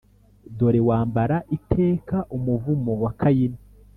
dore 0.57 0.81
wambara 0.87 1.37
iteka 1.57 2.17
umuvumo 2.37 2.91
wa 3.01 3.11
kayini! 3.19 3.59